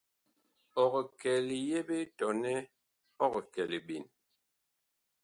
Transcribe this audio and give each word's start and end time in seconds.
Ɔg 0.83 0.93
kɛ 1.19 1.31
liyeɓe 1.47 1.97
tɔnɛ 2.17 2.53
ɔg 3.25 3.33
kɛ 3.53 3.61
liɓen? 3.71 4.05